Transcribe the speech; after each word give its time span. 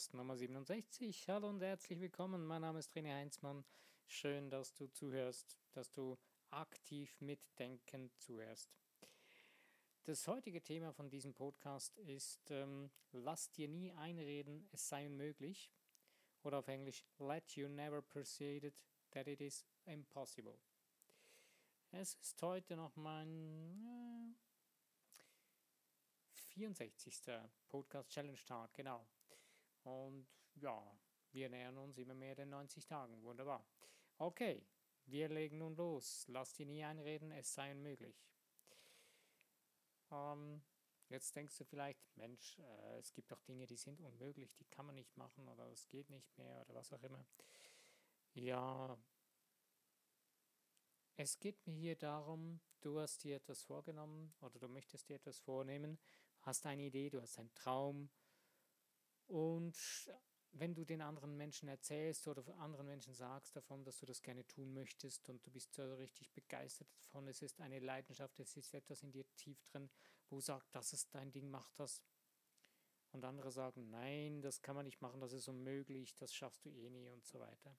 Podcast 0.00 0.14
Nummer 0.14 0.34
67. 0.34 1.28
Hallo 1.28 1.50
und 1.50 1.60
herzlich 1.60 2.00
willkommen. 2.00 2.46
Mein 2.46 2.62
Name 2.62 2.78
ist 2.78 2.90
René 2.94 3.12
Heinzmann. 3.12 3.66
Schön, 4.06 4.48
dass 4.48 4.72
du 4.72 4.86
zuhörst, 4.86 5.58
dass 5.72 5.90
du 5.90 6.16
aktiv 6.48 7.20
mitdenken 7.20 8.10
zuhörst. 8.16 8.70
Das 10.04 10.26
heutige 10.26 10.62
Thema 10.62 10.94
von 10.94 11.10
diesem 11.10 11.34
Podcast 11.34 11.98
ist, 11.98 12.50
ähm, 12.50 12.90
lass 13.12 13.50
dir 13.50 13.68
nie 13.68 13.92
einreden, 13.92 14.66
es 14.72 14.88
sei 14.88 15.04
unmöglich. 15.04 15.70
Oder 16.44 16.60
auf 16.60 16.68
Englisch, 16.68 17.04
let 17.18 17.50
you 17.56 17.68
never 17.68 18.00
persuaded 18.00 18.72
that 19.10 19.26
it 19.26 19.42
is 19.42 19.66
impossible. 19.84 20.58
Es 21.90 22.14
ist 22.14 22.40
heute 22.40 22.74
noch 22.74 22.96
mein 22.96 23.84
äh, 23.84 24.34
64. 26.54 27.20
Podcast 27.68 28.08
Challenge 28.08 28.42
Tag, 28.46 28.72
genau. 28.72 29.06
Und 29.82 30.26
ja, 30.54 30.82
wir 31.32 31.48
nähern 31.48 31.78
uns 31.78 31.98
immer 31.98 32.14
mehr 32.14 32.34
den 32.34 32.50
90 32.50 32.86
Tagen. 32.86 33.22
Wunderbar. 33.22 33.64
Okay, 34.18 34.66
wir 35.06 35.28
legen 35.28 35.58
nun 35.58 35.76
los. 35.76 36.26
Lass 36.28 36.52
dir 36.54 36.66
nie 36.66 36.84
einreden, 36.84 37.32
es 37.32 37.54
sei 37.54 37.72
unmöglich. 37.72 38.16
Ähm, 40.10 40.62
jetzt 41.08 41.34
denkst 41.36 41.56
du 41.58 41.64
vielleicht, 41.64 42.16
Mensch, 42.16 42.58
äh, 42.58 42.98
es 42.98 43.12
gibt 43.12 43.30
doch 43.30 43.40
Dinge, 43.42 43.66
die 43.66 43.76
sind 43.76 44.00
unmöglich, 44.00 44.54
die 44.56 44.66
kann 44.66 44.86
man 44.86 44.96
nicht 44.96 45.16
machen 45.16 45.48
oder 45.48 45.70
es 45.70 45.88
geht 45.88 46.10
nicht 46.10 46.36
mehr 46.36 46.60
oder 46.62 46.74
was 46.74 46.92
auch 46.92 47.02
immer. 47.02 47.24
Ja, 48.34 48.98
es 51.16 51.38
geht 51.38 51.66
mir 51.66 51.76
hier 51.76 51.96
darum, 51.96 52.60
du 52.80 52.98
hast 52.98 53.24
dir 53.24 53.36
etwas 53.36 53.62
vorgenommen 53.62 54.32
oder 54.40 54.58
du 54.58 54.68
möchtest 54.68 55.08
dir 55.08 55.16
etwas 55.16 55.38
vornehmen, 55.38 55.98
hast 56.42 56.66
eine 56.66 56.84
Idee, 56.84 57.10
du 57.10 57.20
hast 57.20 57.38
einen 57.38 57.52
Traum 57.54 58.10
und 59.30 59.76
wenn 60.52 60.74
du 60.74 60.84
den 60.84 61.00
anderen 61.00 61.36
Menschen 61.36 61.68
erzählst 61.68 62.26
oder 62.26 62.44
anderen 62.58 62.86
Menschen 62.86 63.14
sagst 63.14 63.54
davon, 63.54 63.84
dass 63.84 63.98
du 63.98 64.06
das 64.06 64.22
gerne 64.22 64.44
tun 64.46 64.72
möchtest 64.72 65.28
und 65.28 65.46
du 65.46 65.50
bist 65.52 65.72
so 65.72 65.94
richtig 65.94 66.32
begeistert 66.32 66.88
davon, 66.96 67.28
es 67.28 67.40
ist 67.40 67.60
eine 67.60 67.78
Leidenschaft, 67.78 68.40
es 68.40 68.56
ist 68.56 68.74
etwas 68.74 69.02
in 69.02 69.12
dir 69.12 69.24
tief 69.36 69.62
drin, 69.62 69.88
wo 70.28 70.40
sagt, 70.40 70.74
das 70.74 70.92
ist 70.92 71.14
dein 71.14 71.30
Ding, 71.30 71.48
mach 71.48 71.70
das. 71.72 72.02
Und 73.12 73.24
andere 73.24 73.52
sagen, 73.52 73.90
nein, 73.90 74.42
das 74.42 74.62
kann 74.62 74.74
man 74.74 74.84
nicht 74.84 75.00
machen, 75.00 75.20
das 75.20 75.32
ist 75.32 75.48
unmöglich, 75.48 76.16
das 76.16 76.34
schaffst 76.34 76.64
du 76.64 76.70
eh 76.70 76.90
nie 76.90 77.08
und 77.08 77.24
so 77.24 77.38
weiter. 77.38 77.76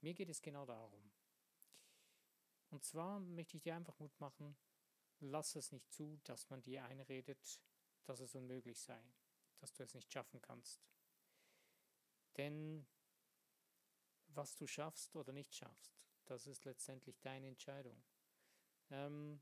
Mir 0.00 0.14
geht 0.14 0.30
es 0.30 0.40
genau 0.40 0.64
darum. 0.64 1.12
Und 2.70 2.84
zwar 2.84 3.20
möchte 3.20 3.58
ich 3.58 3.62
dir 3.62 3.76
einfach 3.76 3.98
Mut 3.98 4.18
machen, 4.18 4.56
lass 5.20 5.54
es 5.56 5.72
nicht 5.72 5.92
zu, 5.92 6.18
dass 6.24 6.48
man 6.48 6.62
dir 6.62 6.84
einredet, 6.84 7.60
dass 8.04 8.20
es 8.20 8.34
unmöglich 8.34 8.80
sei, 8.80 9.02
dass 9.62 9.72
du 9.72 9.84
es 9.84 9.94
nicht 9.94 10.12
schaffen 10.12 10.42
kannst. 10.42 10.82
Denn 12.36 12.84
was 14.26 14.56
du 14.56 14.66
schaffst 14.66 15.14
oder 15.14 15.32
nicht 15.32 15.54
schaffst, 15.54 16.04
das 16.24 16.48
ist 16.48 16.64
letztendlich 16.64 17.20
deine 17.20 17.46
Entscheidung. 17.46 18.02
Ähm, 18.90 19.40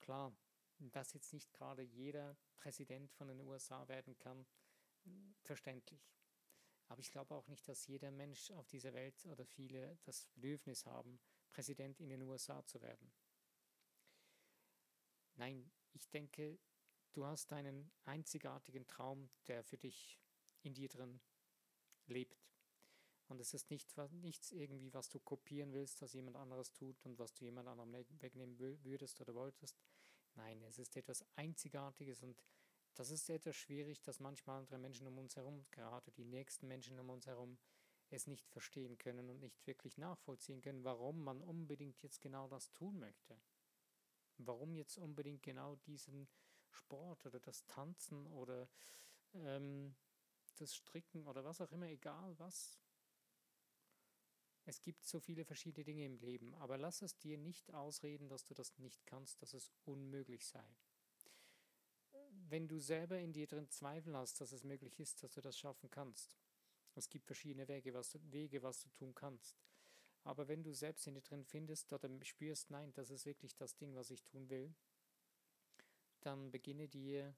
klar, 0.00 0.36
dass 0.78 1.14
jetzt 1.14 1.32
nicht 1.32 1.50
gerade 1.54 1.82
jeder 1.82 2.36
Präsident 2.56 3.10
von 3.12 3.28
den 3.28 3.40
USA 3.40 3.88
werden 3.88 4.18
kann, 4.18 4.46
verständlich. 5.42 6.12
Aber 6.88 7.00
ich 7.00 7.10
glaube 7.10 7.34
auch 7.34 7.48
nicht, 7.48 7.66
dass 7.66 7.86
jeder 7.86 8.10
Mensch 8.10 8.50
auf 8.50 8.68
dieser 8.68 8.92
Welt 8.92 9.24
oder 9.24 9.46
viele 9.46 9.96
das 10.04 10.26
Bedürfnis 10.34 10.84
haben, 10.84 11.18
Präsident 11.52 12.00
in 12.00 12.10
den 12.10 12.20
USA 12.22 12.66
zu 12.66 12.82
werden. 12.82 13.10
Nein, 15.36 15.72
ich 15.94 16.06
denke, 16.10 16.58
du 17.16 17.24
hast 17.24 17.52
einen 17.52 17.90
einzigartigen 18.04 18.86
Traum, 18.86 19.30
der 19.46 19.64
für 19.64 19.78
dich 19.78 20.18
in 20.62 20.74
dir 20.74 20.88
drin 20.88 21.20
lebt. 22.06 22.44
Und 23.28 23.40
es 23.40 23.54
ist 23.54 23.70
nicht, 23.70 23.96
nichts 24.12 24.52
irgendwie, 24.52 24.92
was 24.92 25.08
du 25.08 25.18
kopieren 25.18 25.72
willst, 25.72 26.02
was 26.02 26.12
jemand 26.12 26.36
anderes 26.36 26.72
tut 26.72 27.04
und 27.06 27.18
was 27.18 27.32
du 27.32 27.44
jemand 27.44 27.68
anderem 27.68 27.92
wegnehmen 28.20 28.58
würdest 28.58 29.20
oder 29.20 29.34
wolltest. 29.34 29.80
Nein, 30.34 30.62
es 30.64 30.78
ist 30.78 30.96
etwas 30.96 31.24
Einzigartiges 31.36 32.22
und 32.22 32.42
das 32.94 33.10
ist 33.10 33.28
etwas 33.30 33.56
schwierig, 33.56 34.02
dass 34.02 34.20
manchmal 34.20 34.58
andere 34.58 34.78
Menschen 34.78 35.06
um 35.06 35.18
uns 35.18 35.36
herum, 35.36 35.64
gerade 35.70 36.12
die 36.12 36.24
nächsten 36.24 36.68
Menschen 36.68 36.98
um 37.00 37.10
uns 37.10 37.26
herum, 37.26 37.58
es 38.10 38.26
nicht 38.26 38.48
verstehen 38.48 38.98
können 38.98 39.30
und 39.30 39.40
nicht 39.40 39.66
wirklich 39.66 39.98
nachvollziehen 39.98 40.60
können, 40.60 40.84
warum 40.84 41.24
man 41.24 41.40
unbedingt 41.40 42.02
jetzt 42.02 42.20
genau 42.20 42.46
das 42.46 42.70
tun 42.72 42.98
möchte. 42.98 43.40
Warum 44.36 44.74
jetzt 44.74 44.98
unbedingt 44.98 45.42
genau 45.42 45.76
diesen 45.76 46.28
Sport 46.74 47.24
oder 47.26 47.40
das 47.40 47.64
Tanzen 47.66 48.26
oder 48.26 48.68
ähm, 49.34 49.94
das 50.56 50.74
Stricken 50.74 51.26
oder 51.26 51.44
was 51.44 51.60
auch 51.60 51.72
immer, 51.72 51.86
egal 51.86 52.38
was. 52.38 52.78
Es 54.66 54.80
gibt 54.80 55.04
so 55.04 55.20
viele 55.20 55.44
verschiedene 55.44 55.84
Dinge 55.84 56.06
im 56.06 56.18
Leben, 56.18 56.54
aber 56.54 56.78
lass 56.78 57.02
es 57.02 57.18
dir 57.18 57.36
nicht 57.36 57.72
ausreden, 57.74 58.28
dass 58.28 58.44
du 58.44 58.54
das 58.54 58.78
nicht 58.78 59.04
kannst, 59.06 59.42
dass 59.42 59.52
es 59.52 59.70
unmöglich 59.84 60.46
sei. 60.46 60.64
Wenn 62.48 62.68
du 62.68 62.78
selber 62.78 63.18
in 63.18 63.32
dir 63.32 63.46
drin 63.46 63.68
Zweifel 63.68 64.16
hast, 64.16 64.40
dass 64.40 64.52
es 64.52 64.64
möglich 64.64 64.98
ist, 65.00 65.22
dass 65.22 65.32
du 65.32 65.40
das 65.40 65.58
schaffen 65.58 65.90
kannst, 65.90 66.36
es 66.94 67.08
gibt 67.08 67.26
verschiedene 67.26 67.68
Wege, 67.68 67.92
was 67.92 68.10
du, 68.10 68.18
Wege, 68.30 68.62
was 68.62 68.80
du 68.80 68.88
tun 68.90 69.14
kannst. 69.14 69.56
Aber 70.22 70.48
wenn 70.48 70.62
du 70.62 70.72
selbst 70.72 71.06
in 71.06 71.14
dir 71.14 71.20
drin 71.22 71.44
findest 71.44 71.92
oder 71.92 72.08
spürst, 72.22 72.70
nein, 72.70 72.92
das 72.94 73.10
ist 73.10 73.26
wirklich 73.26 73.54
das 73.56 73.76
Ding, 73.76 73.94
was 73.94 74.10
ich 74.10 74.22
tun 74.22 74.48
will, 74.48 74.74
dann 76.26 76.50
beginne 76.50 76.88
dir 76.88 77.36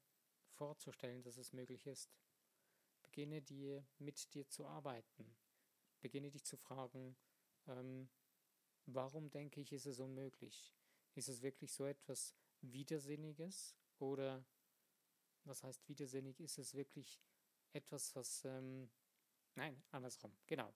vorzustellen, 0.55 1.23
dass 1.23 1.37
es 1.37 1.53
möglich 1.53 1.87
ist. 1.87 2.17
Beginne 3.03 3.43
dir 3.43 3.87
mit 3.99 4.33
dir 4.35 4.49
zu 4.49 4.67
arbeiten. 4.67 5.37
Beginne 6.01 6.31
dich 6.31 6.45
zu 6.45 6.57
fragen, 6.57 7.17
ähm, 7.67 8.09
warum 8.87 9.31
denke 9.31 9.61
ich, 9.61 9.73
ist 9.73 9.87
es 9.87 10.01
unmöglich? 10.01 10.75
Ist 11.15 11.29
es 11.29 11.43
wirklich 11.43 11.73
so 11.73 11.87
etwas 11.87 12.35
Widersinniges 12.61 13.75
oder 13.99 14.45
was 15.45 15.63
heißt 15.63 15.89
widersinnig? 15.89 16.41
Ist 16.41 16.59
es 16.59 16.75
wirklich 16.75 17.21
etwas, 17.73 18.15
was 18.15 18.45
ähm, 18.45 18.91
Nein, 19.57 19.83
andersrum, 19.91 20.37
genau. 20.47 20.75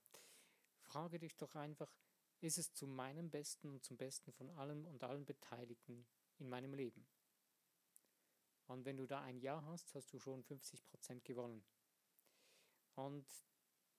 Frage 0.78 1.18
dich 1.18 1.36
doch 1.36 1.54
einfach, 1.54 1.94
ist 2.40 2.56
es 2.56 2.72
zu 2.72 2.86
meinem 2.86 3.30
Besten 3.30 3.68
und 3.68 3.84
zum 3.84 3.98
Besten 3.98 4.32
von 4.32 4.48
allem 4.50 4.86
und 4.86 5.04
allen 5.04 5.26
Beteiligten 5.26 6.06
in 6.38 6.48
meinem 6.48 6.72
Leben? 6.72 7.06
Und 8.70 8.84
wenn 8.84 8.96
du 8.96 9.06
da 9.06 9.20
ein 9.20 9.38
Ja 9.38 9.62
hast, 9.64 9.94
hast 9.94 10.12
du 10.12 10.18
schon 10.18 10.44
50% 10.44 11.22
gewonnen. 11.22 11.64
Und 12.94 13.26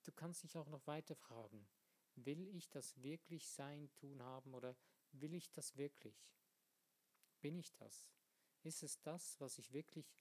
du 0.04 0.12
kannst 0.12 0.44
dich 0.44 0.58
auch 0.58 0.70
noch 0.70 0.86
weiter 0.88 1.16
fragen, 1.16 1.68
will 2.16 2.48
ich 2.48 2.70
das 2.70 3.02
wirklich 3.02 3.50
sein, 3.50 3.92
tun 3.94 4.22
haben 4.24 4.54
oder 4.54 4.76
will 5.12 5.34
ich 5.34 5.52
das 5.52 5.76
wirklich? 5.76 6.16
Bin 7.42 7.58
ich 7.58 7.74
das? 7.74 8.10
Ist 8.64 8.84
es 8.84 9.02
das, 9.02 9.40
was 9.40 9.58
ich 9.58 9.74
wirklich 9.74 10.16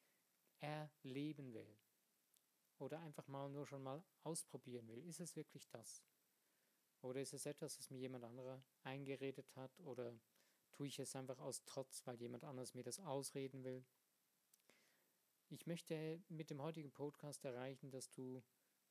erleben 0.61 1.55
will? 1.55 1.79
oder 2.81 2.99
einfach 3.01 3.29
mal 3.29 3.49
nur 3.49 3.67
schon 3.67 3.83
mal 3.83 4.03
ausprobieren 4.23 4.89
will. 4.89 5.07
Ist 5.07 5.21
es 5.21 5.37
wirklich 5.37 5.69
das? 5.69 6.03
Oder 7.03 7.21
ist 7.21 7.35
es 7.35 7.47
etwas, 7.47 7.77
das 7.77 7.91
mir 7.91 7.99
jemand 7.99 8.25
anderer 8.25 8.63
eingeredet 8.83 9.55
hat? 9.57 9.79
Oder 9.81 10.19
tue 10.73 10.87
ich 10.87 10.99
es 10.99 11.15
einfach 11.15 11.39
aus 11.39 11.63
Trotz, 11.65 12.07
weil 12.07 12.21
jemand 12.21 12.45
anderes 12.45 12.75
mir 12.75 12.83
das 12.83 12.99
ausreden 12.99 13.65
will? 13.65 13.85
Ich 15.61 15.67
möchte 15.67 16.23
mit 16.31 16.49
dem 16.49 16.63
heutigen 16.63 16.91
Podcast 16.91 17.45
erreichen, 17.45 17.91
dass 17.91 18.11
du 18.11 18.43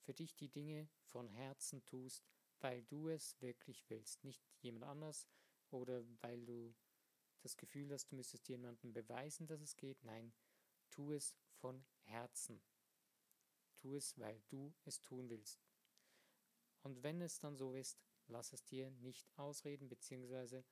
für 0.01 0.13
dich 0.13 0.35
die 0.35 0.49
Dinge 0.49 0.87
von 1.01 1.27
Herzen 1.27 1.83
tust, 1.83 2.29
weil 2.59 2.83
du 2.83 3.09
es 3.09 3.41
wirklich 3.41 3.89
willst. 3.89 4.23
Nicht 4.23 4.47
jemand 4.61 4.85
anders 4.85 5.27
oder 5.71 6.03
weil 6.21 6.45
du 6.45 6.75
das 7.41 7.57
Gefühl 7.57 7.91
hast, 7.91 8.11
du 8.11 8.15
müsstest 8.15 8.47
jemandem 8.49 8.93
beweisen, 8.93 9.47
dass 9.47 9.61
es 9.61 9.77
geht. 9.77 10.03
Nein, 10.03 10.31
tu 10.91 11.11
es 11.11 11.35
von 11.53 11.83
Herzen. 12.03 12.61
Tu 13.77 13.95
es, 13.95 14.15
weil 14.19 14.39
du 14.49 14.71
es 14.85 15.01
tun 15.01 15.27
willst. 15.27 15.65
Und 16.83 17.01
wenn 17.01 17.19
es 17.21 17.39
dann 17.39 17.57
so 17.57 17.73
ist, 17.73 17.99
lass 18.27 18.53
es 18.53 18.63
dir 18.63 18.91
nicht 18.91 19.27
ausreden, 19.37 19.89
beziehungsweise 19.89 20.63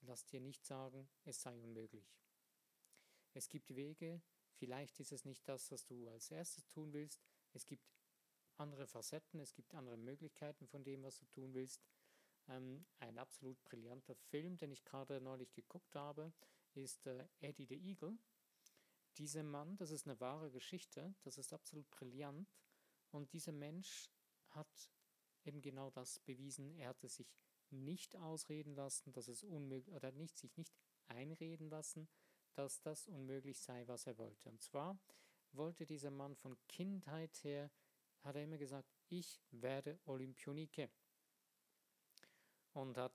lass 0.00 0.24
dir 0.24 0.40
nicht 0.40 0.64
sagen, 0.64 1.10
es 1.24 1.42
sei 1.42 1.60
unmöglich. 1.60 2.16
Es 3.34 3.50
gibt 3.50 3.76
Wege, 3.76 4.22
vielleicht 4.62 5.00
ist 5.00 5.10
es 5.10 5.24
nicht 5.24 5.48
das, 5.48 5.72
was 5.72 5.84
du 5.86 6.08
als 6.08 6.30
erstes 6.30 6.68
tun 6.68 6.92
willst. 6.92 7.20
Es 7.52 7.66
gibt 7.66 7.84
andere 8.58 8.86
Facetten, 8.86 9.40
es 9.40 9.54
gibt 9.54 9.74
andere 9.74 9.96
Möglichkeiten 9.96 10.68
von 10.68 10.84
dem, 10.84 11.02
was 11.02 11.18
du 11.18 11.26
tun 11.26 11.52
willst. 11.52 11.82
Ähm, 12.46 12.86
ein 13.00 13.18
absolut 13.18 13.60
brillanter 13.64 14.14
Film, 14.14 14.56
den 14.56 14.70
ich 14.70 14.84
gerade 14.84 15.20
neulich 15.20 15.52
geguckt 15.52 15.96
habe, 15.96 16.32
ist 16.74 17.08
äh, 17.08 17.26
Eddie 17.40 17.66
the 17.66 17.74
Eagle. 17.74 18.16
Dieser 19.18 19.42
Mann, 19.42 19.76
das 19.78 19.90
ist 19.90 20.06
eine 20.06 20.20
wahre 20.20 20.52
Geschichte, 20.52 21.12
das 21.22 21.38
ist 21.38 21.52
absolut 21.52 21.90
brillant. 21.90 22.48
Und 23.10 23.32
dieser 23.32 23.52
Mensch 23.52 24.12
hat 24.50 24.92
eben 25.42 25.60
genau 25.60 25.90
das 25.90 26.20
bewiesen. 26.20 26.70
Er 26.76 26.90
hatte 26.90 27.08
sich 27.08 27.34
nicht 27.70 28.14
ausreden 28.14 28.76
lassen, 28.76 29.12
dass 29.12 29.26
es 29.26 29.42
unmöglich, 29.42 29.92
oder 29.92 30.12
nicht, 30.12 30.38
sich 30.38 30.56
nicht 30.56 30.72
einreden 31.08 31.68
lassen, 31.68 32.08
dass 32.54 32.80
das 32.80 33.06
unmöglich 33.08 33.58
sei, 33.60 33.86
was 33.86 34.06
er 34.06 34.18
wollte. 34.18 34.48
Und 34.48 34.62
zwar 34.62 34.98
wollte 35.52 35.86
dieser 35.86 36.10
Mann 36.10 36.34
von 36.34 36.56
Kindheit 36.68 37.42
her 37.44 37.70
hat 38.22 38.36
er 38.36 38.44
immer 38.44 38.58
gesagt, 38.58 38.88
ich 39.08 39.42
werde 39.50 39.98
Olympionike. 40.04 40.90
Und 42.72 42.96
hat 42.96 43.12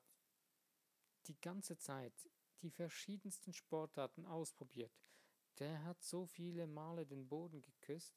die 1.27 1.39
ganze 1.39 1.77
Zeit 1.77 2.29
die 2.61 2.69
verschiedensten 2.69 3.53
Sportarten 3.53 4.25
ausprobiert. 4.25 4.91
Der 5.59 5.83
hat 5.83 6.03
so 6.03 6.25
viele 6.25 6.67
Male 6.67 7.05
den 7.05 7.27
Boden 7.27 7.61
geküsst. 7.61 8.15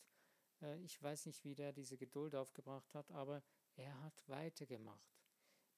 Äh, 0.61 0.79
ich 0.83 1.03
weiß 1.03 1.27
nicht, 1.27 1.45
wie 1.45 1.55
der 1.55 1.73
diese 1.73 1.97
Geduld 1.97 2.35
aufgebracht 2.35 2.95
hat, 2.95 3.11
aber 3.13 3.43
er 3.77 4.01
hat 4.03 4.29
weitergemacht. 4.29 5.19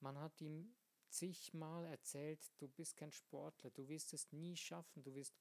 Man 0.00 0.18
hat 0.18 0.40
ihm 0.40 0.74
zigmal 1.12 1.84
erzählt, 1.86 2.40
du 2.58 2.68
bist 2.68 2.96
kein 2.96 3.12
Sportler, 3.12 3.70
du 3.70 3.88
wirst 3.88 4.12
es 4.14 4.32
nie 4.32 4.56
schaffen, 4.56 5.02
du 5.02 5.14
wirst, 5.14 5.34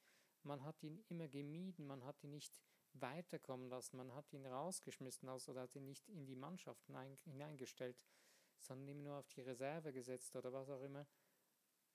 man 0.44 0.64
hat 0.64 0.84
ihn 0.84 1.04
immer 1.10 1.28
gemieden, 1.28 1.88
man 1.88 2.04
hat 2.04 2.24
ihn 2.24 2.32
nicht 2.32 2.62
weiterkommen 2.94 3.70
lassen, 3.70 3.98
man 3.98 4.14
hat 4.14 4.32
ihn 4.34 4.46
rausgeschmissen 4.46 5.30
also 5.30 5.56
hat 5.56 5.76
ihn 5.76 5.86
nicht 5.86 6.10
in 6.10 6.26
die 6.26 6.36
Mannschaft 6.36 6.86
hineingestellt, 7.24 8.06
sondern 8.60 8.90
immer 8.90 9.04
nur 9.04 9.18
auf 9.18 9.30
die 9.30 9.42
Reserve 9.42 9.94
gesetzt 9.94 10.36
oder 10.36 10.52
was 10.52 10.70
auch 10.70 10.82
immer. 10.82 11.08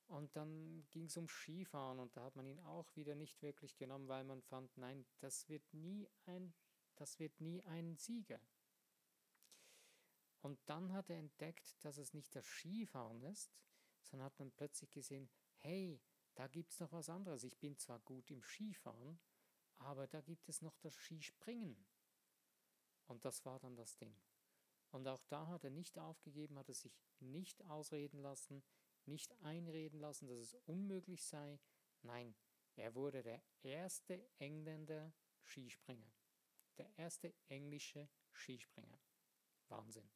Und 0.08 0.36
dann 0.36 0.86
ging 0.90 1.06
es 1.06 1.16
um 1.16 1.28
Skifahren 1.28 1.98
und 1.98 2.16
da 2.16 2.24
hat 2.24 2.36
man 2.36 2.46
ihn 2.46 2.60
auch 2.60 2.94
wieder 2.94 3.14
nicht 3.14 3.42
wirklich 3.42 3.76
genommen, 3.76 4.08
weil 4.08 4.24
man 4.24 4.40
fand, 4.40 4.76
nein, 4.78 5.04
das 5.18 5.48
wird 5.48 5.74
nie 5.74 6.08
ein, 6.26 6.54
das 6.94 7.18
wird 7.18 7.40
nie 7.40 7.62
ein 7.64 7.96
Sieger. 7.96 8.40
Und 10.46 10.60
dann 10.66 10.92
hat 10.92 11.10
er 11.10 11.18
entdeckt, 11.18 11.74
dass 11.84 11.98
es 11.98 12.14
nicht 12.14 12.32
das 12.36 12.46
Skifahren 12.46 13.20
ist, 13.24 13.58
sondern 14.04 14.26
hat 14.26 14.38
man 14.38 14.52
plötzlich 14.52 14.92
gesehen, 14.92 15.28
hey, 15.56 16.00
da 16.36 16.46
gibt 16.46 16.70
es 16.72 16.78
noch 16.78 16.92
was 16.92 17.08
anderes. 17.08 17.42
Ich 17.42 17.58
bin 17.58 17.76
zwar 17.76 17.98
gut 17.98 18.30
im 18.30 18.44
Skifahren, 18.44 19.18
aber 19.78 20.06
da 20.06 20.20
gibt 20.20 20.48
es 20.48 20.62
noch 20.62 20.78
das 20.78 20.94
Skispringen. 20.94 21.84
Und 23.08 23.24
das 23.24 23.44
war 23.44 23.58
dann 23.58 23.74
das 23.74 23.96
Ding. 23.96 24.16
Und 24.92 25.08
auch 25.08 25.24
da 25.24 25.48
hat 25.48 25.64
er 25.64 25.70
nicht 25.70 25.98
aufgegeben, 25.98 26.60
hat 26.60 26.68
er 26.68 26.76
sich 26.76 26.96
nicht 27.18 27.64
ausreden 27.64 28.20
lassen, 28.20 28.62
nicht 29.04 29.34
einreden 29.42 29.98
lassen, 29.98 30.28
dass 30.28 30.38
es 30.38 30.54
unmöglich 30.66 31.24
sei. 31.24 31.58
Nein, 32.02 32.36
er 32.76 32.94
wurde 32.94 33.24
der 33.24 33.42
erste 33.64 34.24
Engländer 34.38 35.12
Skispringer. 35.42 36.12
Der 36.78 36.96
erste 36.96 37.34
englische 37.48 38.08
Skispringer. 38.30 39.00
Wahnsinn. 39.70 40.08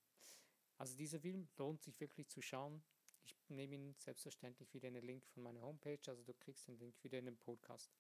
Also 0.81 0.97
dieser 0.97 1.21
Film 1.21 1.47
lohnt 1.59 1.83
sich 1.83 2.01
wirklich 2.01 2.27
zu 2.31 2.41
schauen. 2.41 2.83
Ich 3.23 3.37
nehme 3.51 3.75
ihn 3.75 3.95
selbstverständlich 3.99 4.73
wieder 4.73 4.89
in 4.89 4.95
den 4.95 5.05
Link 5.05 5.27
von 5.27 5.43
meiner 5.43 5.61
Homepage, 5.61 6.01
also 6.07 6.23
du 6.23 6.33
kriegst 6.33 6.69
den 6.69 6.79
Link 6.79 6.95
wieder 7.05 7.19
in 7.19 7.27
den 7.27 7.37
Podcast. 7.37 7.93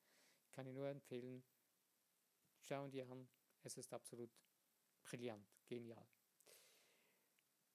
Ich 0.46 0.50
kann 0.52 0.66
ihn 0.66 0.76
nur 0.76 0.88
empfehlen. 0.88 1.44
Schau 2.62 2.86
ihn 2.86 2.90
dir 2.90 3.06
an. 3.10 3.28
Es 3.64 3.76
ist 3.76 3.92
absolut 3.92 4.30
brillant, 5.02 5.46
genial. 5.66 6.08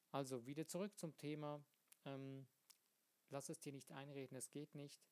Also 0.09 0.43
wieder 0.47 0.67
zurück 0.67 0.97
zum 0.97 1.15
Thema. 1.15 1.63
Ähm, 2.05 2.47
lass 3.29 3.49
es 3.49 3.59
dir 3.59 3.73
nicht 3.73 3.91
einreden, 3.91 4.35
es 4.35 4.49
geht 4.49 4.73
nicht. 4.73 5.05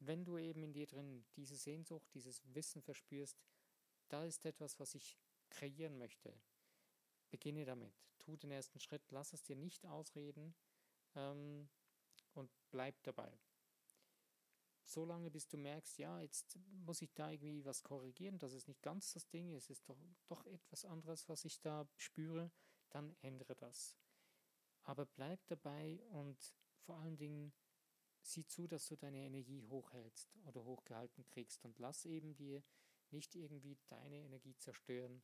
Wenn 0.00 0.24
du 0.24 0.38
eben 0.38 0.64
in 0.64 0.72
dir 0.72 0.88
drin 0.88 1.24
diese 1.36 1.54
Sehnsucht, 1.54 2.12
dieses 2.14 2.42
Wissen 2.52 2.82
verspürst, 2.82 3.38
da 4.08 4.24
ist 4.24 4.44
etwas, 4.44 4.80
was 4.80 4.96
ich 4.96 5.16
kreieren 5.50 5.98
möchte. 5.98 6.34
Beginne 7.30 7.64
damit. 7.64 7.94
Tu 8.18 8.36
den 8.36 8.50
ersten 8.50 8.80
Schritt, 8.80 9.10
lass 9.10 9.32
es 9.32 9.42
dir 9.42 9.56
nicht 9.56 9.86
ausreden 9.86 10.54
ähm, 11.14 11.68
und 12.34 12.50
bleib 12.70 13.02
dabei. 13.02 13.38
Solange 14.84 15.30
bis 15.30 15.46
du 15.46 15.56
merkst, 15.56 15.98
ja, 15.98 16.20
jetzt 16.20 16.58
muss 16.84 17.00
ich 17.00 17.14
da 17.14 17.30
irgendwie 17.30 17.64
was 17.64 17.82
korrigieren, 17.82 18.38
das 18.38 18.52
ist 18.52 18.66
nicht 18.66 18.82
ganz 18.82 19.12
das 19.12 19.28
Ding, 19.28 19.54
es 19.54 19.70
ist 19.70 19.88
doch, 19.88 19.98
doch 20.26 20.44
etwas 20.46 20.84
anderes, 20.84 21.28
was 21.28 21.44
ich 21.44 21.60
da 21.60 21.88
spüre, 21.96 22.50
dann 22.90 23.14
ändere 23.20 23.54
das. 23.54 23.96
Aber 24.82 25.06
bleib 25.06 25.46
dabei 25.46 26.02
und 26.10 26.56
vor 26.80 26.98
allen 26.98 27.16
Dingen 27.16 27.52
sieh 28.22 28.46
zu, 28.46 28.66
dass 28.66 28.88
du 28.88 28.96
deine 28.96 29.18
Energie 29.18 29.62
hochhältst 29.62 30.36
oder 30.44 30.64
hochgehalten 30.64 31.24
kriegst 31.24 31.64
und 31.64 31.78
lass 31.78 32.04
eben 32.04 32.34
dir 32.34 32.62
nicht 33.10 33.34
irgendwie 33.34 33.78
deine 33.88 34.18
Energie 34.18 34.56
zerstören 34.56 35.22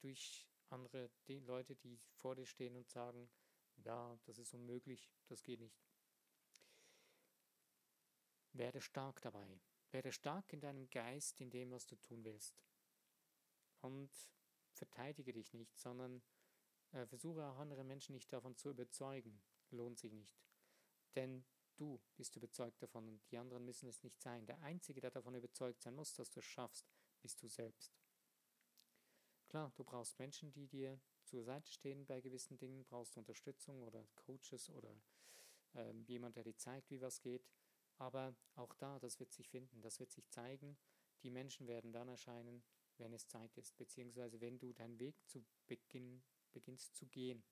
durch 0.00 0.48
andere 0.70 1.10
die 1.28 1.40
Leute, 1.40 1.76
die 1.76 1.98
vor 2.16 2.34
dir 2.34 2.46
stehen 2.46 2.76
und 2.76 2.88
sagen, 2.88 3.30
ja, 3.76 4.18
das 4.24 4.38
ist 4.38 4.54
unmöglich, 4.54 5.10
das 5.26 5.42
geht 5.42 5.60
nicht. 5.60 5.84
Werde 8.52 8.80
stark 8.80 9.20
dabei. 9.20 9.60
Werde 9.90 10.12
stark 10.12 10.52
in 10.52 10.60
deinem 10.60 10.88
Geist, 10.90 11.40
in 11.40 11.50
dem, 11.50 11.70
was 11.70 11.86
du 11.86 11.96
tun 11.96 12.24
willst. 12.24 12.62
Und 13.80 14.10
verteidige 14.72 15.32
dich 15.32 15.52
nicht, 15.54 15.78
sondern 15.78 16.22
äh, 16.92 17.06
versuche 17.06 17.44
auch 17.44 17.58
andere 17.58 17.84
Menschen 17.84 18.12
nicht 18.12 18.32
davon 18.32 18.56
zu 18.56 18.70
überzeugen. 18.70 19.42
Lohnt 19.70 19.98
sich 19.98 20.12
nicht. 20.12 20.36
Denn 21.14 21.44
du 21.76 22.00
bist 22.16 22.36
überzeugt 22.36 22.82
davon 22.82 23.08
und 23.08 23.30
die 23.30 23.38
anderen 23.38 23.64
müssen 23.64 23.88
es 23.88 24.02
nicht 24.02 24.20
sein. 24.20 24.46
Der 24.46 24.60
Einzige, 24.62 25.00
der 25.00 25.10
davon 25.10 25.34
überzeugt 25.34 25.82
sein 25.82 25.94
muss, 25.94 26.14
dass 26.14 26.30
du 26.30 26.40
es 26.40 26.46
schaffst, 26.46 26.86
bist 27.20 27.42
du 27.42 27.48
selbst. 27.48 27.92
Klar, 29.54 29.70
du 29.76 29.84
brauchst 29.84 30.18
Menschen, 30.18 30.50
die 30.50 30.66
dir 30.66 31.00
zur 31.22 31.44
Seite 31.44 31.70
stehen 31.70 32.06
bei 32.06 32.20
gewissen 32.20 32.58
Dingen, 32.58 32.82
brauchst 32.82 33.16
Unterstützung 33.16 33.84
oder 33.84 34.04
Coaches 34.16 34.68
oder 34.68 35.00
äh, 35.74 35.92
jemand, 36.08 36.34
der 36.34 36.42
dir 36.42 36.56
zeigt, 36.56 36.90
wie 36.90 37.00
was 37.00 37.20
geht. 37.20 37.46
Aber 37.98 38.34
auch 38.56 38.74
da, 38.74 38.98
das 38.98 39.20
wird 39.20 39.32
sich 39.32 39.48
finden, 39.48 39.80
das 39.80 40.00
wird 40.00 40.10
sich 40.10 40.28
zeigen. 40.28 40.76
Die 41.22 41.30
Menschen 41.30 41.68
werden 41.68 41.92
dann 41.92 42.08
erscheinen, 42.08 42.64
wenn 42.98 43.12
es 43.12 43.28
Zeit 43.28 43.56
ist, 43.56 43.76
beziehungsweise 43.76 44.40
wenn 44.40 44.58
du 44.58 44.72
deinen 44.72 44.98
Weg 44.98 45.14
zu 45.28 45.46
Beginn 45.68 46.24
beginnst 46.52 46.96
zu 46.96 47.06
gehen. 47.06 47.44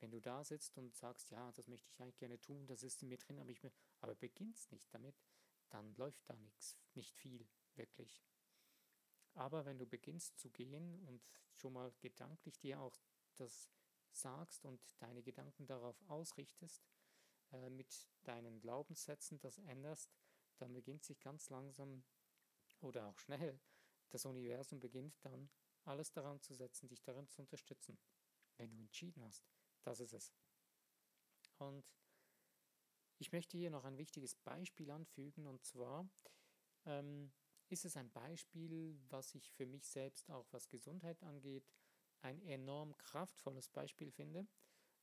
Wenn 0.00 0.10
du 0.10 0.20
da 0.20 0.44
sitzt 0.44 0.76
und 0.76 0.94
sagst, 0.94 1.30
ja, 1.30 1.50
das 1.52 1.66
möchte 1.66 1.88
ich 1.88 1.98
eigentlich 2.02 2.18
gerne 2.18 2.38
tun, 2.42 2.66
das 2.66 2.82
ist 2.82 3.00
in 3.00 3.08
mir 3.08 3.16
drin, 3.16 3.38
aber, 3.38 3.48
ich, 3.48 3.62
aber 4.02 4.14
beginnst 4.16 4.70
nicht 4.70 4.92
damit, 4.92 5.18
dann 5.70 5.94
läuft 5.94 6.28
da 6.28 6.36
nichts, 6.36 6.76
nicht 6.92 7.16
viel, 7.16 7.48
wirklich. 7.74 8.22
Aber 9.34 9.64
wenn 9.64 9.78
du 9.78 9.86
beginnst 9.86 10.38
zu 10.38 10.50
gehen 10.50 11.00
und 11.06 11.22
schon 11.54 11.72
mal 11.72 11.92
gedanklich 12.00 12.58
dir 12.58 12.80
auch 12.80 12.98
das 13.36 13.68
sagst 14.12 14.64
und 14.64 14.80
deine 14.98 15.22
Gedanken 15.22 15.66
darauf 15.66 16.00
ausrichtest, 16.08 16.82
äh, 17.52 17.70
mit 17.70 18.08
deinen 18.24 18.60
Glaubenssätzen 18.60 19.38
das 19.40 19.58
änderst, 19.58 20.12
dann 20.58 20.72
beginnt 20.72 21.04
sich 21.04 21.20
ganz 21.20 21.48
langsam 21.48 22.04
oder 22.80 23.06
auch 23.06 23.18
schnell 23.18 23.60
das 24.10 24.26
Universum 24.26 24.80
beginnt 24.80 25.24
dann 25.24 25.48
alles 25.84 26.12
daran 26.12 26.40
zu 26.40 26.54
setzen, 26.54 26.88
dich 26.88 27.02
darin 27.02 27.28
zu 27.28 27.40
unterstützen, 27.40 27.98
wenn 28.56 28.70
du 28.70 28.76
entschieden 28.78 29.22
hast. 29.24 29.48
Das 29.82 30.00
ist 30.00 30.12
es. 30.12 30.34
Und 31.58 31.86
ich 33.18 33.32
möchte 33.32 33.56
hier 33.56 33.70
noch 33.70 33.84
ein 33.84 33.98
wichtiges 33.98 34.34
Beispiel 34.34 34.90
anfügen, 34.90 35.46
und 35.46 35.64
zwar 35.64 36.08
ähm, 36.86 37.32
ist 37.70 37.84
es 37.84 37.96
ein 37.96 38.10
Beispiel, 38.10 38.98
was 39.08 39.34
ich 39.34 39.50
für 39.52 39.66
mich 39.66 39.86
selbst 39.86 40.30
auch 40.30 40.46
was 40.52 40.68
Gesundheit 40.68 41.22
angeht, 41.22 41.70
ein 42.20 42.42
enorm 42.42 42.96
kraftvolles 42.98 43.68
Beispiel 43.68 44.10
finde 44.10 44.46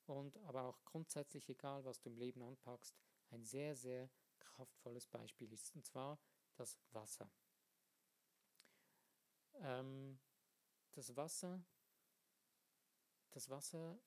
und 0.06 0.38
aber 0.40 0.64
auch 0.64 0.84
grundsätzlich 0.86 1.50
egal, 1.50 1.84
was 1.86 2.00
du 2.00 2.10
im 2.10 2.18
Leben 2.18 2.42
anpackst, 2.44 2.96
ein 3.32 3.44
sehr, 3.44 3.76
sehr 3.76 4.10
kraftvolles 4.40 5.08
Beispiel 5.08 5.52
ist, 5.52 5.74
und 5.76 5.86
zwar 5.86 6.20
das 6.56 6.78
Wasser. 6.92 7.32
Ähm, 9.56 10.20
das 10.92 11.16
Wasser, 11.16 11.64
das 13.32 13.50
Wasser, 13.50 14.00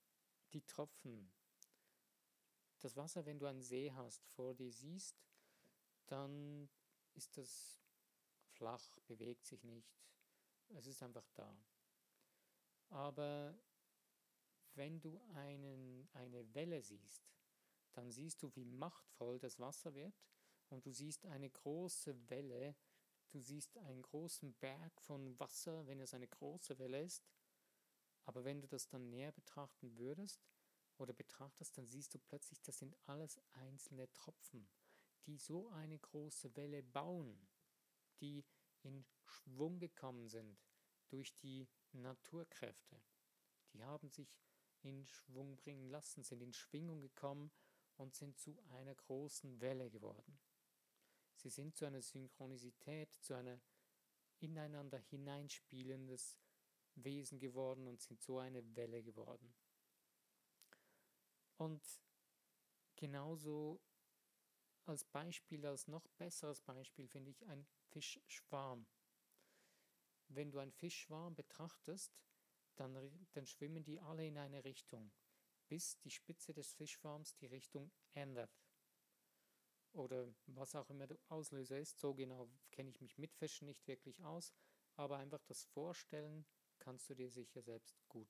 die 0.52 0.62
Tropfen. 0.62 1.32
Das 2.80 2.96
Wasser, 2.96 3.26
wenn 3.26 3.38
du 3.38 3.46
einen 3.46 3.62
See 3.62 3.92
hast, 3.92 4.26
vor 4.26 4.54
dir 4.54 4.72
siehst, 4.72 5.22
dann 6.06 6.68
ist 7.14 7.36
das 7.36 7.79
flach, 8.60 8.98
bewegt 9.06 9.46
sich 9.46 9.64
nicht. 9.64 9.90
Es 10.68 10.86
ist 10.86 11.02
einfach 11.02 11.26
da. 11.32 11.56
Aber 12.90 13.58
wenn 14.74 15.00
du 15.00 15.18
einen, 15.34 16.06
eine 16.12 16.54
Welle 16.54 16.82
siehst, 16.82 17.22
dann 17.92 18.10
siehst 18.10 18.42
du, 18.42 18.54
wie 18.54 18.66
machtvoll 18.66 19.38
das 19.38 19.58
Wasser 19.58 19.94
wird 19.94 20.14
und 20.68 20.84
du 20.84 20.92
siehst 20.92 21.24
eine 21.24 21.48
große 21.48 22.28
Welle, 22.28 22.76
du 23.30 23.40
siehst 23.40 23.78
einen 23.78 24.02
großen 24.02 24.52
Berg 24.54 25.00
von 25.00 25.38
Wasser, 25.40 25.86
wenn 25.86 26.00
es 26.00 26.12
eine 26.12 26.28
große 26.28 26.78
Welle 26.78 27.02
ist. 27.02 27.24
Aber 28.26 28.44
wenn 28.44 28.60
du 28.60 28.68
das 28.68 28.88
dann 28.88 29.08
näher 29.08 29.32
betrachten 29.32 29.96
würdest 29.96 30.46
oder 30.98 31.14
betrachtest, 31.14 31.78
dann 31.78 31.86
siehst 31.86 32.12
du 32.14 32.18
plötzlich, 32.18 32.60
das 32.60 32.78
sind 32.78 32.94
alles 33.06 33.40
einzelne 33.52 34.12
Tropfen, 34.12 34.68
die 35.24 35.38
so 35.38 35.70
eine 35.70 35.98
große 35.98 36.54
Welle 36.56 36.82
bauen 36.82 37.49
die 38.20 38.44
in 38.82 39.04
Schwung 39.24 39.78
gekommen 39.78 40.28
sind 40.28 40.58
durch 41.08 41.34
die 41.36 41.68
Naturkräfte. 41.92 43.00
Die 43.72 43.84
haben 43.84 44.10
sich 44.10 44.36
in 44.82 45.06
Schwung 45.06 45.56
bringen 45.56 45.88
lassen, 45.88 46.22
sind 46.22 46.42
in 46.42 46.52
Schwingung 46.52 47.00
gekommen 47.00 47.50
und 47.96 48.14
sind 48.14 48.38
zu 48.38 48.58
einer 48.70 48.94
großen 48.94 49.60
Welle 49.60 49.90
geworden. 49.90 50.38
Sie 51.36 51.50
sind 51.50 51.76
zu 51.76 51.84
einer 51.84 52.02
Synchronisität, 52.02 53.14
zu 53.14 53.34
einer 53.34 53.60
ineinander 54.40 54.98
hineinspielendes 54.98 56.38
Wesen 56.94 57.38
geworden 57.38 57.86
und 57.86 58.00
sind 58.00 58.22
so 58.22 58.38
eine 58.38 58.76
Welle 58.76 59.02
geworden. 59.02 59.54
Und 61.56 61.82
genauso 62.96 63.80
als 64.86 65.04
Beispiel, 65.04 65.64
als 65.66 65.88
noch 65.88 66.06
besseres 66.18 66.60
Beispiel 66.60 67.08
finde 67.08 67.30
ich 67.30 67.46
ein 67.46 67.66
Fischschwarm. 67.90 68.86
Wenn 70.28 70.50
du 70.50 70.58
einen 70.58 70.72
Fischschwarm 70.72 71.34
betrachtest, 71.34 72.12
dann, 72.76 72.94
dann 73.32 73.46
schwimmen 73.46 73.84
die 73.84 74.00
alle 74.00 74.26
in 74.26 74.38
eine 74.38 74.64
Richtung, 74.64 75.12
bis 75.68 75.98
die 76.00 76.10
Spitze 76.10 76.52
des 76.52 76.72
Fischschwarms 76.72 77.34
die 77.36 77.46
Richtung 77.46 77.90
ändert. 78.12 78.56
Oder 79.92 80.32
was 80.46 80.74
auch 80.74 80.88
immer 80.88 81.06
der 81.06 81.18
Auslöser 81.28 81.78
ist, 81.78 81.98
so 81.98 82.14
genau 82.14 82.48
kenne 82.70 82.90
ich 82.90 83.00
mich 83.00 83.18
mit 83.18 83.34
Fischen 83.34 83.66
nicht 83.66 83.86
wirklich 83.88 84.22
aus, 84.22 84.54
aber 84.94 85.18
einfach 85.18 85.42
das 85.44 85.64
Vorstellen 85.64 86.46
kannst 86.78 87.10
du 87.10 87.14
dir 87.14 87.30
sicher 87.30 87.62
selbst 87.62 87.96
gut. 88.08 88.28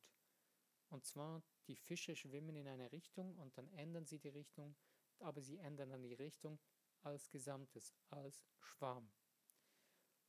Und 0.89 1.05
zwar, 1.05 1.43
die 1.69 1.77
Fische 1.77 2.17
schwimmen 2.17 2.57
in 2.57 2.67
eine 2.67 2.91
Richtung 2.93 3.37
und 3.37 3.57
dann 3.57 3.69
ändern 3.69 4.07
sie 4.07 4.19
die 4.19 4.29
Richtung, 4.29 4.75
aber 5.23 5.43
sie 5.43 5.59
ändern 5.59 5.91
dann 5.91 6.03
die 6.03 6.15
Richtung 6.15 6.59
als 7.03 7.31
Gesamtes, 7.31 7.95
als 8.09 8.45
Schwarm. 8.59 9.11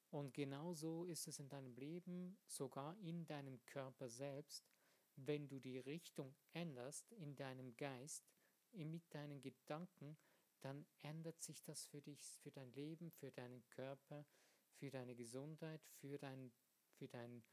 Und 0.09 0.33
genauso 0.33 1.05
ist 1.05 1.27
es 1.27 1.39
in 1.39 1.49
deinem 1.49 1.73
Leben, 1.75 2.37
sogar 2.45 2.97
in 2.97 3.25
deinem 3.25 3.63
Körper 3.65 4.09
selbst, 4.09 4.69
wenn 5.15 5.47
du 5.47 5.59
die 5.59 5.77
Richtung 5.77 6.35
änderst 6.53 7.11
in 7.13 7.35
deinem 7.35 7.75
Geist, 7.77 8.29
mit 8.73 9.03
deinen 9.13 9.41
Gedanken, 9.41 10.17
dann 10.61 10.85
ändert 10.99 11.41
sich 11.41 11.63
das 11.63 11.85
für 11.85 12.01
dich, 12.01 12.39
für 12.39 12.51
dein 12.51 12.71
Leben, 12.73 13.11
für 13.11 13.31
deinen 13.31 13.65
Körper, 13.69 14.25
für 14.73 14.89
deine 14.89 15.15
Gesundheit, 15.15 15.81
für 15.99 16.17
dein, 16.17 16.51
für 16.93 17.07
dein 17.07 17.43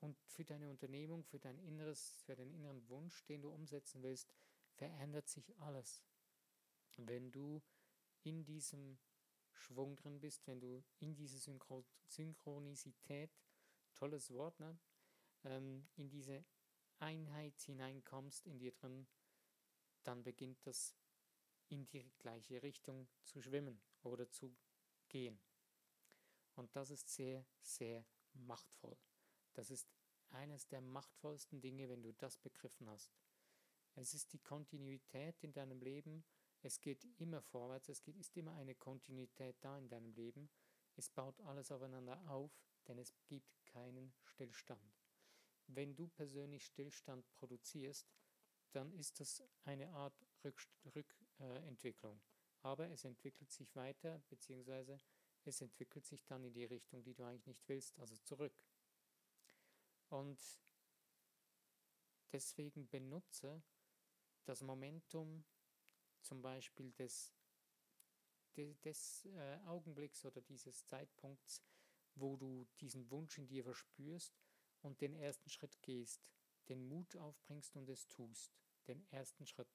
und 0.00 0.18
für 0.24 0.44
deine 0.44 0.68
Unternehmung, 0.70 1.24
für 1.24 1.38
dein 1.38 1.58
inneres, 1.58 2.22
für 2.24 2.34
deinen 2.34 2.52
inneren 2.52 2.88
Wunsch, 2.88 3.24
den 3.26 3.42
du 3.42 3.50
umsetzen 3.50 4.02
willst, 4.02 4.32
verändert 4.72 5.28
sich 5.28 5.54
alles. 5.58 6.02
Wenn 7.06 7.30
du 7.32 7.62
in 8.22 8.44
diesem 8.44 8.98
Schwung 9.52 9.96
drin 9.96 10.20
bist, 10.20 10.46
wenn 10.46 10.60
du 10.60 10.82
in 10.98 11.14
diese 11.14 11.38
Synchro 11.38 11.84
Synchronisität, 12.06 13.30
tolles 13.94 14.30
Wort, 14.30 14.58
ne? 14.60 14.78
Ähm, 15.44 15.88
in 15.96 16.10
diese 16.10 16.44
Einheit 16.98 17.58
hineinkommst 17.62 18.46
in 18.46 18.58
dir 18.58 18.72
drin, 18.72 19.06
dann 20.02 20.22
beginnt 20.22 20.66
das 20.66 20.94
in 21.68 21.86
die 21.86 22.10
gleiche 22.18 22.62
Richtung 22.62 23.08
zu 23.22 23.40
schwimmen 23.40 23.80
oder 24.02 24.28
zu 24.30 24.54
gehen. 25.08 25.40
Und 26.56 26.74
das 26.76 26.90
ist 26.90 27.08
sehr, 27.08 27.46
sehr 27.62 28.04
machtvoll. 28.34 28.98
Das 29.54 29.70
ist 29.70 29.88
eines 30.30 30.66
der 30.68 30.80
machtvollsten 30.80 31.60
Dinge, 31.60 31.88
wenn 31.88 32.02
du 32.02 32.12
das 32.12 32.38
begriffen 32.38 32.88
hast. 32.88 33.12
Es 33.94 34.14
ist 34.14 34.32
die 34.32 34.38
Kontinuität 34.38 35.42
in 35.42 35.52
deinem 35.52 35.80
Leben. 35.80 36.24
Es 36.62 36.80
geht 36.80 37.04
immer 37.18 37.40
vorwärts. 37.40 37.88
Es 37.88 38.06
ist 38.06 38.36
immer 38.36 38.54
eine 38.56 38.74
Kontinuität 38.74 39.56
da 39.60 39.78
in 39.78 39.88
deinem 39.88 40.12
Leben. 40.12 40.50
Es 40.96 41.08
baut 41.08 41.40
alles 41.42 41.72
aufeinander 41.72 42.20
auf, 42.28 42.52
denn 42.86 42.98
es 42.98 43.14
gibt 43.26 43.64
keinen 43.64 44.12
Stillstand. 44.22 45.00
Wenn 45.66 45.94
du 45.94 46.08
persönlich 46.08 46.66
Stillstand 46.66 47.30
produzierst, 47.32 48.06
dann 48.72 48.92
ist 48.92 49.20
das 49.20 49.42
eine 49.64 49.88
Art 49.90 50.14
Rückentwicklung. 50.44 52.12
Rück, 52.14 52.14
äh, 52.14 52.62
Aber 52.62 52.90
es 52.90 53.04
entwickelt 53.04 53.50
sich 53.50 53.74
weiter, 53.74 54.22
beziehungsweise 54.28 54.98
es 55.44 55.60
entwickelt 55.60 56.04
sich 56.04 56.24
dann 56.26 56.44
in 56.44 56.52
die 56.52 56.64
Richtung, 56.64 57.02
die 57.02 57.14
du 57.14 57.24
eigentlich 57.24 57.46
nicht 57.46 57.68
willst, 57.68 57.98
also 57.98 58.16
zurück. 58.18 58.52
Und 60.08 60.40
deswegen 62.32 62.88
benutze 62.88 63.62
das 64.44 64.62
Momentum 64.62 65.44
zum 66.22 66.42
Beispiel 66.42 66.92
des, 66.92 67.32
des, 68.56 68.80
des 68.80 69.26
äh, 69.26 69.58
Augenblicks 69.66 70.24
oder 70.24 70.40
dieses 70.40 70.86
Zeitpunkts, 70.86 71.62
wo 72.14 72.36
du 72.36 72.66
diesen 72.80 73.10
Wunsch 73.10 73.38
in 73.38 73.46
dir 73.46 73.64
verspürst 73.64 74.38
und 74.82 75.00
den 75.00 75.14
ersten 75.14 75.50
Schritt 75.50 75.80
gehst, 75.82 76.30
den 76.68 76.86
Mut 76.88 77.16
aufbringst 77.16 77.76
und 77.76 77.88
es 77.88 78.08
tust, 78.08 78.52
den 78.86 79.04
ersten 79.10 79.46
Schritt, 79.46 79.74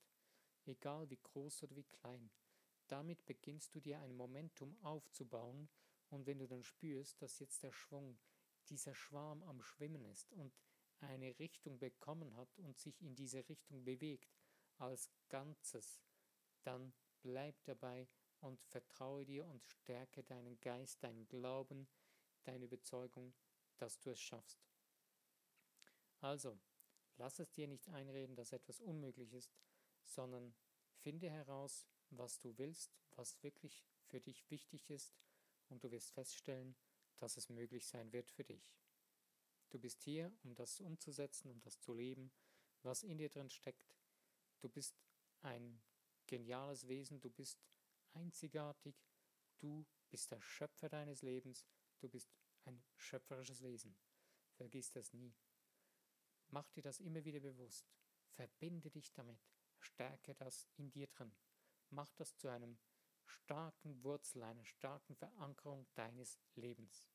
egal 0.65 1.09
wie 1.09 1.19
groß 1.21 1.63
oder 1.63 1.75
wie 1.75 1.83
klein. 1.83 2.31
Damit 2.87 3.25
beginnst 3.25 3.73
du 3.75 3.79
dir 3.79 3.99
ein 3.99 4.15
Momentum 4.15 4.77
aufzubauen 4.83 5.69
und 6.09 6.25
wenn 6.27 6.39
du 6.39 6.47
dann 6.47 6.63
spürst, 6.63 7.21
dass 7.21 7.39
jetzt 7.39 7.63
der 7.63 7.71
Schwung 7.71 8.17
dieser 8.69 8.93
Schwarm 8.95 9.43
am 9.43 9.61
Schwimmen 9.61 10.05
ist 10.05 10.31
und 10.33 10.53
eine 10.99 11.37
Richtung 11.39 11.77
bekommen 11.79 12.35
hat 12.35 12.57
und 12.59 12.79
sich 12.79 13.01
in 13.01 13.15
diese 13.15 13.47
Richtung 13.49 13.83
bewegt 13.83 14.33
als 14.77 15.09
Ganzes, 15.29 16.01
dann 16.65 16.93
bleib 17.21 17.55
dabei 17.63 18.07
und 18.41 18.61
vertraue 18.61 19.25
dir 19.25 19.45
und 19.45 19.63
stärke 19.65 20.23
deinen 20.23 20.59
Geist, 20.61 21.03
deinen 21.03 21.27
Glauben, 21.27 21.87
deine 22.43 22.65
Überzeugung, 22.65 23.33
dass 23.77 23.99
du 23.99 24.11
es 24.11 24.19
schaffst. 24.19 24.59
Also, 26.19 26.59
lass 27.17 27.39
es 27.39 27.51
dir 27.53 27.67
nicht 27.67 27.89
einreden, 27.89 28.35
dass 28.35 28.51
etwas 28.51 28.81
unmöglich 28.81 29.33
ist, 29.33 29.55
sondern 30.03 30.55
finde 31.01 31.29
heraus, 31.29 31.87
was 32.09 32.39
du 32.39 32.57
willst, 32.57 32.97
was 33.15 33.41
wirklich 33.43 33.85
für 34.05 34.21
dich 34.21 34.49
wichtig 34.49 34.89
ist, 34.89 35.13
und 35.69 35.83
du 35.83 35.91
wirst 35.91 36.11
feststellen, 36.11 36.75
dass 37.17 37.37
es 37.37 37.49
möglich 37.49 37.87
sein 37.87 38.11
wird 38.11 38.29
für 38.29 38.43
dich. 38.43 38.75
Du 39.69 39.79
bist 39.79 40.03
hier, 40.03 40.31
um 40.43 40.55
das 40.55 40.79
umzusetzen, 40.79 41.49
um 41.49 41.59
das 41.61 41.79
zu 41.79 41.93
leben, 41.93 42.31
was 42.83 43.03
in 43.03 43.17
dir 43.17 43.29
drin 43.29 43.49
steckt. 43.49 43.97
Du 44.59 44.69
bist 44.69 44.95
ein 45.41 45.81
geniales 46.27 46.87
Wesen, 46.87 47.19
du 47.21 47.29
bist 47.29 47.63
einzigartig, 48.13 48.95
du 49.59 49.85
bist 50.09 50.31
der 50.31 50.41
Schöpfer 50.41 50.89
deines 50.89 51.21
Lebens, 51.21 51.65
du 51.99 52.09
bist 52.09 52.29
ein 52.65 52.83
schöpferisches 52.95 53.61
Wesen. 53.61 53.95
Vergiss 54.53 54.91
das 54.91 55.13
nie. 55.13 55.35
Mach 56.49 56.69
dir 56.69 56.83
das 56.83 56.99
immer 56.99 57.23
wieder 57.25 57.39
bewusst. 57.39 57.85
Verbinde 58.29 58.89
dich 58.89 59.11
damit. 59.13 59.39
Stärke 59.79 60.35
das 60.35 60.67
in 60.77 60.89
dir 60.91 61.07
drin. 61.07 61.35
Mach 61.89 62.11
das 62.13 62.35
zu 62.37 62.47
einem 62.47 62.77
starken 63.25 64.03
Wurzel, 64.03 64.43
einer 64.43 64.65
starken 64.65 65.15
Verankerung 65.15 65.87
deines 65.95 66.39
Lebens. 66.55 67.09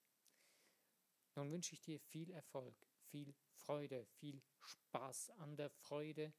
Nun 1.35 1.51
wünsche 1.51 1.75
ich 1.75 1.81
dir 1.81 2.01
viel 2.01 2.31
Erfolg, 2.31 2.75
viel 2.99 3.35
Freude, 3.53 4.05
viel 4.07 4.43
Spaß 4.61 5.31
an 5.31 5.57
der 5.57 5.71
Freude, 5.71 6.33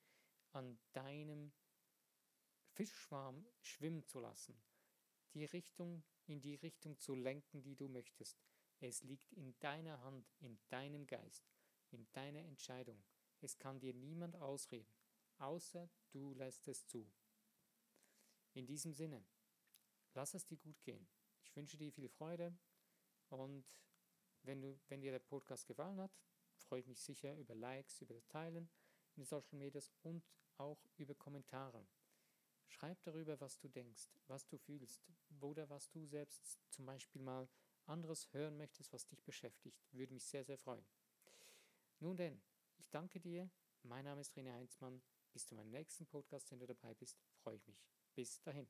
an 0.52 0.80
deinem 0.92 1.54
Fischschwarm 2.82 3.46
schwimmen 3.62 4.04
zu 4.08 4.20
lassen, 4.20 4.60
die 5.36 5.46
Richtung 5.46 6.04
in 6.26 6.42
die 6.42 6.56
Richtung 6.56 6.98
zu 6.98 7.14
lenken, 7.14 7.62
die 7.62 7.76
du 7.76 7.88
möchtest. 7.88 8.42
Es 8.80 9.04
liegt 9.04 9.32
in 9.34 9.54
deiner 9.60 10.02
Hand, 10.02 10.28
in 10.40 10.58
deinem 10.70 11.06
Geist, 11.06 11.48
in 11.92 12.12
deiner 12.14 12.44
Entscheidung. 12.44 13.04
Es 13.40 13.60
kann 13.60 13.80
dir 13.80 13.94
niemand 13.94 14.36
ausreden, 14.36 14.92
außer 15.38 15.92
du 16.10 16.34
lässt 16.34 16.68
es 16.68 16.88
zu. 16.88 17.08
In 18.54 18.66
diesem 18.66 18.96
Sinne, 18.96 19.24
lass 20.16 20.34
es 20.34 20.48
dir 20.48 20.58
gut 20.58 20.82
gehen. 20.82 21.08
Ich 21.44 21.56
wünsche 21.56 21.78
dir 21.78 21.92
viel 21.92 22.10
Freude 22.10 22.52
und 23.30 23.64
wenn, 24.42 24.60
du, 24.60 24.80
wenn 24.88 25.02
dir 25.02 25.12
der 25.12 25.20
Podcast 25.20 25.68
gefallen 25.68 26.02
hat, 26.02 26.18
freue 26.58 26.80
ich 26.80 26.88
mich 26.88 27.00
sicher 27.00 27.38
über 27.38 27.54
Likes, 27.54 28.02
über 28.02 28.16
Teilen 28.28 28.72
in 29.16 29.22
den 29.22 29.26
Social 29.26 29.60
Medias 29.60 29.92
und 30.02 30.26
auch 30.58 30.84
über 30.98 31.14
Kommentare. 31.14 31.86
Schreib 32.72 33.04
darüber, 33.04 33.40
was 33.42 33.60
du 33.60 33.68
denkst, 33.68 34.08
was 34.28 34.48
du 34.48 34.58
fühlst 34.58 35.04
oder 35.42 35.70
was 35.70 35.90
du 35.90 36.06
selbst 36.06 36.58
zum 36.70 36.86
Beispiel 36.86 37.22
mal 37.22 37.50
anderes 37.86 38.32
hören 38.32 38.56
möchtest, 38.58 38.94
was 38.94 39.06
dich 39.06 39.22
beschäftigt. 39.24 39.78
Würde 39.92 40.14
mich 40.14 40.26
sehr, 40.26 40.46
sehr 40.46 40.58
freuen. 40.58 40.86
Nun 42.00 42.16
denn, 42.16 42.42
ich 42.78 42.90
danke 42.90 43.20
dir. 43.20 43.50
Mein 43.84 44.06
Name 44.06 44.22
ist 44.22 44.34
René 44.38 44.54
Heinzmann. 44.54 45.02
Bis 45.34 45.46
zu 45.48 45.56
meinem 45.56 45.72
nächsten 45.72 46.06
Podcast, 46.06 46.50
wenn 46.52 46.60
du 46.60 46.66
dabei 46.66 46.94
bist, 46.94 47.22
freue 47.44 47.56
ich 47.56 47.68
mich. 47.68 47.86
Bis 48.16 48.42
dahin. 48.42 48.70